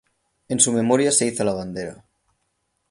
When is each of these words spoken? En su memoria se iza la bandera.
En 0.47 0.59
su 0.59 0.73
memoria 0.73 1.11
se 1.11 1.27
iza 1.27 1.43
la 1.43 1.53
bandera. 1.53 2.03